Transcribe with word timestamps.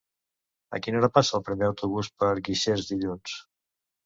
A 0.77 0.79
quina 0.87 0.97
hora 1.01 1.09
passa 1.17 1.35
el 1.39 1.43
primer 1.49 1.67
autobús 1.67 2.09
per 2.23 2.31
Guixers 2.49 2.89
dilluns? 2.95 3.37